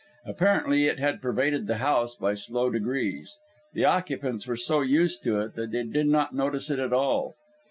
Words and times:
Apparently 0.25 0.85
it 0.87 0.97
had 0.97 1.21
pervaded 1.21 1.67
the 1.67 1.77
house 1.77 2.15
by 2.15 2.33
slow 2.33 2.71
degrees. 2.71 3.37
The 3.73 3.85
occupants 3.85 4.47
were 4.47 4.55
so 4.55 4.81
used 4.81 5.23
to 5.25 5.39
it 5.41 5.53
that 5.53 5.69
they 5.69 5.83
did 5.83 6.07
not 6.07 6.33
notice 6.33 6.71
it 6.71 6.79
at 6.79 6.91
all. 6.91 7.35